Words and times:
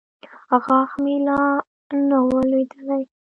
غاښ 0.65 0.91
مې 1.03 1.15
لا 1.27 1.41
نه 2.07 2.17
و 2.25 2.29
لوېدلى. 2.49 3.01